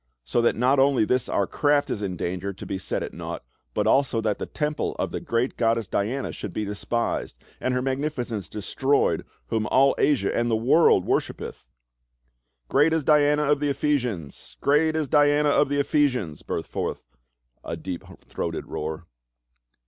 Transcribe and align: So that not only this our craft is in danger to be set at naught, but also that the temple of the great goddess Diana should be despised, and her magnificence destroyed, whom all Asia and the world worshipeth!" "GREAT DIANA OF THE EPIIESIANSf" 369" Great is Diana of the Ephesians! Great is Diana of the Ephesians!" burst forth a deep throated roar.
So 0.23 0.41
that 0.41 0.55
not 0.55 0.79
only 0.79 1.05
this 1.05 1.29
our 1.29 1.45
craft 1.45 1.91
is 1.91 2.01
in 2.01 2.17
danger 2.17 2.53
to 2.53 2.65
be 2.65 2.79
set 2.79 3.03
at 3.03 3.13
naught, 3.13 3.43
but 3.75 3.85
also 3.85 4.19
that 4.21 4.39
the 4.39 4.47
temple 4.47 4.95
of 4.97 5.11
the 5.11 5.19
great 5.19 5.57
goddess 5.57 5.85
Diana 5.87 6.31
should 6.31 6.53
be 6.53 6.65
despised, 6.65 7.37
and 7.59 7.71
her 7.71 7.83
magnificence 7.83 8.49
destroyed, 8.49 9.23
whom 9.49 9.67
all 9.67 9.93
Asia 9.99 10.35
and 10.35 10.49
the 10.49 10.55
world 10.55 11.05
worshipeth!" 11.05 11.67
"GREAT 12.67 12.93
DIANA 13.05 13.43
OF 13.43 13.59
THE 13.59 13.69
EPIIESIANSf" 13.69 14.57
369" 14.57 14.57
Great 14.61 14.95
is 14.95 15.07
Diana 15.07 15.49
of 15.49 15.69
the 15.69 15.77
Ephesians! 15.77 15.85
Great 15.85 16.15
is 16.15 16.19
Diana 16.27 16.29
of 16.31 16.39
the 16.39 16.39
Ephesians!" 16.39 16.41
burst 16.41 16.71
forth 16.71 17.05
a 17.63 17.77
deep 17.77 18.03
throated 18.27 18.65
roar. 18.65 19.05